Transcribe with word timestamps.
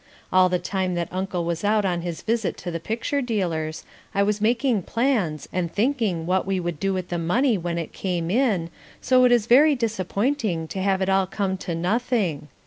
All 0.33 0.49
the 0.49 0.57
time 0.57 0.95
that 0.95 1.09
Uncle 1.13 1.45
was 1.45 1.63
out 1.63 1.85
on 1.85 2.01
his 2.01 2.23
visit 2.23 2.57
to 2.57 2.71
the 2.71 2.79
picture 2.79 3.21
dealers, 3.21 3.83
I 4.15 4.23
was 4.23 4.41
making 4.41 4.81
plans 4.81 5.47
and 5.53 5.71
thinking 5.71 6.25
what 6.25 6.47
we 6.47 6.59
would 6.59 6.79
do 6.79 6.91
with 6.91 7.09
the 7.09 7.19
money 7.19 7.55
when 7.55 7.77
it 7.77 7.93
came 7.93 8.31
in, 8.31 8.71
so 8.99 9.25
it 9.25 9.31
is 9.31 9.45
very 9.45 9.75
disappointing 9.75 10.67
to 10.69 10.81
have 10.81 11.03
it 11.03 11.09
all 11.09 11.27
come 11.27 11.55
to 11.57 11.75
nothing. 11.75 12.47